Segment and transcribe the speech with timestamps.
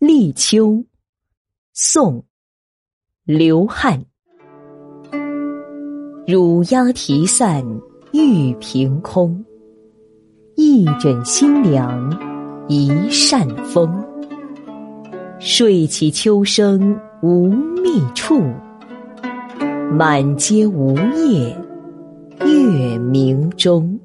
[0.00, 0.82] 立秋，
[1.74, 2.20] 宋·
[3.24, 4.02] 刘翰。
[6.26, 7.62] 乳鸦啼散
[8.14, 9.44] 玉屏空，
[10.56, 12.18] 一枕新凉
[12.66, 14.02] 一扇风。
[15.38, 18.42] 睡起秋声无觅处，
[19.92, 21.54] 满街梧叶
[22.46, 24.00] 月明中。